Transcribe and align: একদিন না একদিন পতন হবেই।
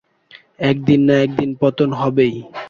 একদিন 0.61 0.99
না 1.07 1.15
একদিন 1.25 1.49
পতন 1.61 1.89
হবেই। 1.93 2.35